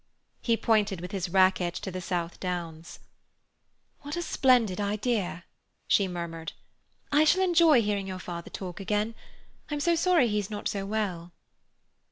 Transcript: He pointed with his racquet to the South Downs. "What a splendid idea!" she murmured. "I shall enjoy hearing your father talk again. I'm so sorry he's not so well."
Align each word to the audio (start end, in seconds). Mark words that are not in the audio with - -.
He 0.41 0.57
pointed 0.57 0.99
with 0.99 1.11
his 1.11 1.29
racquet 1.29 1.75
to 1.75 1.91
the 1.91 2.01
South 2.01 2.39
Downs. 2.39 3.01
"What 3.99 4.15
a 4.17 4.23
splendid 4.23 4.81
idea!" 4.81 5.43
she 5.87 6.07
murmured. 6.07 6.53
"I 7.11 7.23
shall 7.23 7.43
enjoy 7.43 7.83
hearing 7.83 8.07
your 8.07 8.17
father 8.17 8.49
talk 8.49 8.79
again. 8.79 9.13
I'm 9.69 9.79
so 9.79 9.93
sorry 9.93 10.27
he's 10.27 10.49
not 10.49 10.67
so 10.67 10.87
well." 10.87 11.33